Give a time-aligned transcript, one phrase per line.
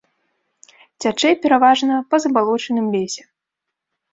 [1.03, 3.21] Цячэ пераважна па забалочаным лесе.